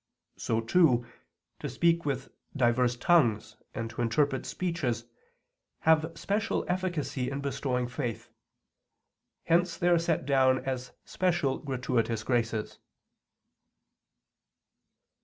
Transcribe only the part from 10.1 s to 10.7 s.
down